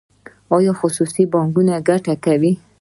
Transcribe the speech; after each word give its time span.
آیا 0.57 0.73
خصوصي 0.79 1.23
بانکونه 1.33 1.73
ګټه 1.89 2.13
کوي؟ 2.25 2.51